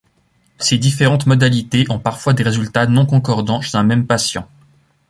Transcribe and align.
Ces 0.57 0.79
différentes 0.79 1.27
modalités 1.27 1.85
ont 1.91 1.99
parfois 1.99 2.33
des 2.33 2.41
résultats 2.41 2.87
non 2.87 3.05
concordants 3.05 3.61
chez 3.61 3.77
un 3.77 3.83
même 3.83 4.07
patient. 4.07 4.49